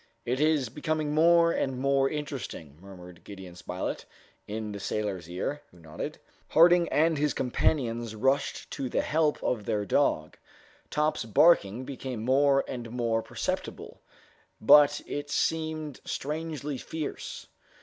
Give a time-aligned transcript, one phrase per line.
[0.25, 4.05] "It is becoming more and more interesting," murmured Gideon Spilett
[4.47, 6.17] in the sailor's ear, who nodded.
[6.47, 10.37] Harding and his companions rushed to the help of their dog.
[10.89, 14.01] Top's barking became more and more perceptible,
[14.59, 17.45] and it seemed strangely fierce.